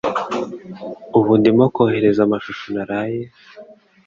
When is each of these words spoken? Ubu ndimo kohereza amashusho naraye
Ubu 1.17 1.31
ndimo 1.39 1.65
kohereza 1.75 2.21
amashusho 2.23 2.65
naraye 2.75 3.21